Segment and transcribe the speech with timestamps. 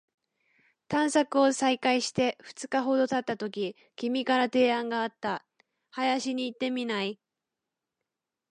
[0.87, 5.45] 探索を再開して二日ほど経ったとき、君から提案があった。
[5.91, 7.19] 「林に行ってみない？」